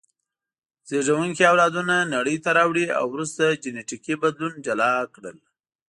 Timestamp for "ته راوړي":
2.43-2.85